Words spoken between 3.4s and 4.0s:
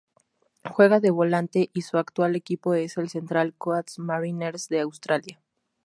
Coast